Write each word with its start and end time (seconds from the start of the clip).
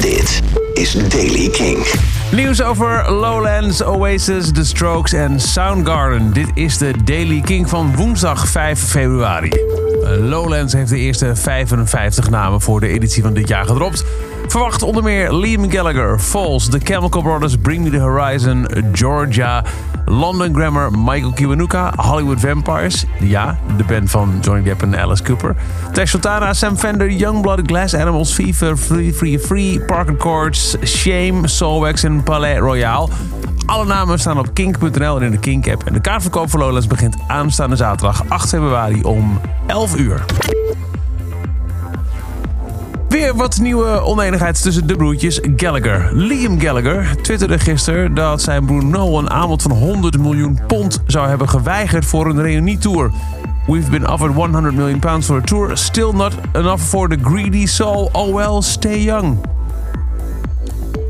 Dit 0.00 0.42
is 0.72 0.92
Daily 1.08 1.48
King. 1.48 1.86
Nieuws 2.32 2.62
over 2.62 3.12
Lowlands, 3.12 3.84
Oasis, 3.84 4.52
The 4.52 4.64
Strokes 4.64 5.12
en 5.12 5.40
Soundgarden. 5.40 6.32
Dit 6.32 6.50
is 6.54 6.78
de 6.78 6.92
Daily 7.04 7.40
King 7.40 7.68
van 7.68 7.96
woensdag 7.96 8.48
5 8.48 8.80
februari. 8.80 9.50
Lowlands 10.20 10.72
heeft 10.72 10.90
de 10.90 10.98
eerste 10.98 11.36
55 11.36 12.30
namen 12.30 12.60
voor 12.60 12.80
de 12.80 12.88
editie 12.88 13.22
van 13.22 13.32
dit 13.34 13.48
jaar 13.48 13.64
gedropt. 13.66 14.04
Verwacht 14.46 14.82
onder 14.82 15.02
meer 15.02 15.34
Liam 15.34 15.70
Gallagher, 15.70 16.18
Falls, 16.18 16.68
The 16.68 16.80
Chemical 16.82 17.22
Brothers, 17.22 17.56
Bring 17.56 17.84
Me 17.84 17.90
The 17.90 17.98
Horizon, 17.98 18.66
Georgia, 18.92 19.64
London 20.08 20.54
Grammar, 20.54 20.90
Michael 20.90 21.32
Kiwanuka, 21.32 21.92
Hollywood 21.96 22.40
Vampires, 22.40 23.04
ja, 23.20 23.58
de 23.76 23.84
band 23.84 24.10
van 24.10 24.38
Johnny 24.40 24.62
Depp 24.62 24.82
en 24.82 24.98
Alice 24.98 25.22
Cooper, 25.22 25.56
Tesh 25.92 26.10
Sultana, 26.10 26.54
Sam 26.54 26.76
Fender, 26.76 27.10
Youngblood, 27.10 27.60
Glass 27.66 27.94
Animals, 27.94 28.32
Fever, 28.32 28.76
Free 28.76 29.12
Free 29.12 29.38
Free, 29.38 29.80
Parker 29.80 30.16
Courts, 30.16 30.76
Shame, 30.84 31.48
Soulwax 31.48 32.02
en 32.02 32.22
Palais 32.22 32.58
Royale. 32.58 33.08
Alle 33.66 33.84
namen 33.84 34.18
staan 34.18 34.38
op 34.38 34.54
kink.nl 34.54 35.16
en 35.16 35.22
in 35.22 35.30
de 35.30 35.38
Kink-app. 35.38 35.84
En 35.84 35.92
de 35.92 36.00
kaartverkoop 36.00 36.50
voor 36.50 36.60
Lowlands 36.60 36.86
begint 36.86 37.16
aanstaande 37.26 37.76
zaterdag 37.76 38.22
8 38.28 38.48
februari 38.48 39.02
om 39.02 39.40
11 39.66 39.96
uur. 39.96 40.24
Weer 43.08 43.34
wat 43.34 43.58
nieuwe 43.60 44.02
oneenigheid 44.02 44.62
tussen 44.62 44.86
de 44.86 44.96
broertjes 44.96 45.40
Gallagher. 45.56 46.10
Liam 46.12 46.60
Gallagher 46.60 47.16
twitterde 47.22 47.58
gisteren 47.58 48.14
dat 48.14 48.42
zijn 48.42 48.66
broer 48.66 48.84
Noel 48.84 49.18
een 49.18 49.30
aanbod 49.30 49.62
van 49.62 49.70
100 49.70 50.18
miljoen 50.18 50.58
pond 50.66 51.02
zou 51.06 51.28
hebben 51.28 51.48
geweigerd 51.48 52.04
voor 52.04 52.26
een 52.26 52.42
reunietour. 52.42 53.10
We've 53.66 53.90
been 53.90 54.10
offered 54.10 54.34
100 54.34 54.74
million 54.74 54.98
pounds 54.98 55.26
for 55.26 55.36
a 55.36 55.40
tour, 55.40 55.76
still 55.76 56.10
not 56.12 56.32
enough 56.52 56.82
for 56.82 57.08
the 57.08 57.18
greedy 57.22 57.66
soul. 57.66 58.08
Oh 58.12 58.34
well, 58.34 58.62
stay 58.62 59.02
young. 59.02 59.38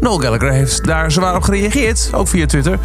Noel 0.00 0.18
Gallagher 0.18 0.52
heeft 0.52 0.84
daar 0.84 1.12
zwaar 1.12 1.36
op 1.36 1.42
gereageerd, 1.42 2.10
ook 2.14 2.28
via 2.28 2.46
Twitter. 2.46 2.78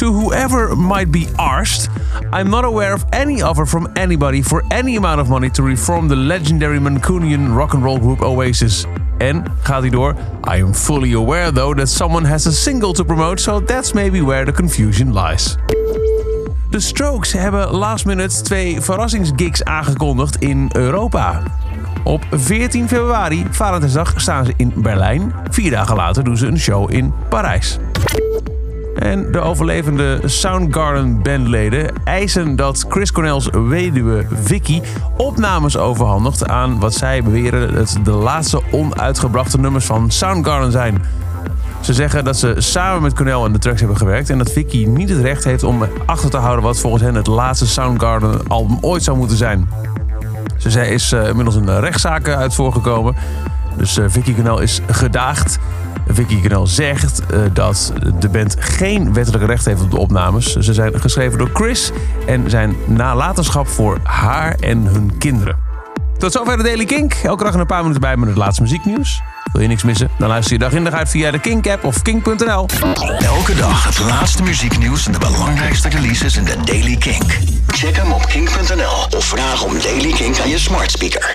To 0.00 0.10
whoever 0.10 0.74
might 0.76 1.12
be 1.12 1.26
arsed, 1.36 1.90
I'm 2.32 2.48
not 2.48 2.64
aware 2.64 2.94
of 2.94 3.04
any 3.12 3.42
offer 3.42 3.66
from 3.66 3.86
anybody 3.96 4.40
for 4.40 4.62
any 4.70 4.96
amount 4.96 5.20
of 5.20 5.28
money 5.28 5.50
to 5.50 5.62
reform 5.62 6.08
the 6.08 6.16
legendary 6.16 6.78
Mancunian 6.78 7.54
rock 7.54 7.74
and 7.74 7.84
roll 7.84 7.98
group 7.98 8.22
Oasis. 8.22 8.86
En 9.18 9.44
gaat 9.62 9.80
hij 9.80 9.90
door? 9.90 10.14
I 10.54 10.62
am 10.62 10.74
fully 10.74 11.14
aware 11.14 11.52
though 11.52 11.76
that 11.76 11.88
someone 11.88 12.28
has 12.28 12.46
a 12.46 12.50
single 12.50 12.92
to 12.92 13.04
promote, 13.04 13.42
so 13.42 13.60
that's 13.64 13.92
maybe 13.92 14.22
where 14.22 14.44
the 14.44 14.52
confusion 14.52 15.12
lies. 15.12 15.56
De 16.70 16.80
Strokes 16.80 17.32
hebben 17.32 17.70
last 17.70 18.04
minute 18.04 18.42
twee 18.42 18.80
verrassingsgigs 18.80 19.64
aangekondigd 19.64 20.36
in 20.36 20.70
Europa. 20.72 21.42
Op 22.04 22.26
14 22.30 22.88
februari, 22.88 23.46
Valentijnsdag, 23.50 24.12
staan 24.16 24.44
ze 24.44 24.52
in 24.56 24.72
Berlijn. 24.76 25.32
Vier 25.50 25.70
dagen 25.70 25.96
later 25.96 26.24
doen 26.24 26.36
ze 26.36 26.46
een 26.46 26.58
show 26.58 26.92
in 26.92 27.12
Parijs. 27.28 27.78
En 28.94 29.32
de 29.32 29.40
overlevende 29.40 30.20
Soundgarden 30.24 31.22
bandleden 31.22 31.92
eisen 32.04 32.56
dat 32.56 32.84
Chris 32.88 33.12
Cornell's 33.12 33.48
weduwe 33.68 34.26
Vicky 34.42 34.80
opnames 35.16 35.76
overhandigt 35.76 36.48
aan 36.48 36.80
wat 36.80 36.94
zij 36.94 37.22
beweren 37.22 37.74
het 37.74 37.98
de 38.04 38.10
laatste 38.10 38.62
onuitgebrachte 38.70 39.58
nummers 39.58 39.84
van 39.84 40.10
Soundgarden 40.10 40.72
zijn. 40.72 41.02
Ze 41.80 41.94
zeggen 41.94 42.24
dat 42.24 42.36
ze 42.36 42.54
samen 42.58 43.02
met 43.02 43.14
Cornell 43.14 43.42
aan 43.42 43.52
de 43.52 43.58
tracks 43.58 43.78
hebben 43.80 43.98
gewerkt 43.98 44.30
en 44.30 44.38
dat 44.38 44.52
Vicky 44.52 44.84
niet 44.84 45.08
het 45.08 45.20
recht 45.20 45.44
heeft 45.44 45.62
om 45.62 45.82
achter 46.06 46.30
te 46.30 46.36
houden 46.36 46.64
wat 46.64 46.78
volgens 46.78 47.02
hen 47.02 47.14
het 47.14 47.26
laatste 47.26 47.66
Soundgarden 47.66 48.48
album 48.48 48.78
ooit 48.80 49.02
zou 49.02 49.16
moeten 49.16 49.36
zijn. 49.36 49.68
Ze 50.56 50.88
is 50.90 51.12
uh, 51.12 51.28
inmiddels 51.28 51.56
een 51.56 51.80
rechtszaak 51.80 52.28
uit 52.28 52.54
voorgekomen. 52.54 53.14
Dus 53.76 53.98
uh, 53.98 54.04
Vicky 54.08 54.34
Cornell 54.34 54.62
is 54.62 54.80
gedaagd. 54.90 55.58
Vicky 56.08 56.40
Cornell 56.40 56.66
zegt 56.66 57.22
uh, 57.34 57.40
dat 57.52 57.92
de 58.18 58.28
band 58.28 58.56
geen 58.58 59.12
wettelijke 59.12 59.46
recht 59.46 59.64
heeft 59.64 59.82
op 59.82 59.90
de 59.90 59.98
opnames. 59.98 60.52
Ze 60.52 60.72
zijn 60.74 61.00
geschreven 61.00 61.38
door 61.38 61.50
Chris 61.52 61.90
en 62.26 62.50
zijn 62.50 62.76
nalatenschap 62.86 63.68
voor 63.68 63.98
haar 64.02 64.54
en 64.54 64.84
hun 64.84 65.18
kinderen. 65.18 65.56
Tot 66.18 66.32
zover 66.32 66.56
de 66.56 66.62
Daily 66.62 66.84
Kink. 66.84 67.14
Elke 67.14 67.44
dag 67.44 67.54
een 67.54 67.66
paar 67.66 67.80
minuten 67.80 68.00
bij 68.00 68.16
met 68.16 68.28
het 68.28 68.38
laatste 68.38 68.62
muzieknieuws. 68.62 69.22
Wil 69.52 69.62
je 69.62 69.68
niks 69.68 69.82
missen? 69.82 70.10
Dan 70.18 70.28
luister 70.28 70.52
je 70.52 70.58
dag 70.58 70.72
in 70.72 70.84
dag 70.84 70.92
uit 70.92 71.08
via 71.08 71.30
de 71.30 71.38
Kink-app 71.38 71.84
of 71.84 72.02
kink.nl. 72.02 72.66
Elke 73.18 73.54
dag 73.54 73.84
het 73.84 73.98
laatste 73.98 74.42
muzieknieuws 74.42 75.06
en 75.06 75.12
de 75.12 75.18
belangrijkste 75.18 75.88
releases 75.88 76.36
in 76.36 76.44
de 76.44 76.56
Daily 76.64 76.96
Kink. 76.96 77.38
Check 77.66 77.96
hem 77.96 78.12
op 78.12 78.26
kink.nl 78.26 79.18
of 79.18 79.24
vraag 79.24 79.64
om 79.64 79.72
Daily 79.82 80.12
Kink 80.12 80.38
aan 80.38 80.48
je 80.48 80.58
smart 80.58 80.90
speaker. 80.90 81.28